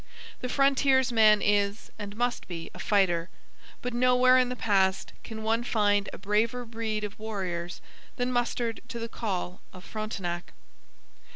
[0.39, 3.29] The frontiersman is, and must be, a fighter,
[3.83, 7.81] but nowhere in the past can one find a braver breed of warriors
[8.15, 10.53] than mustered to the call of Frontenac.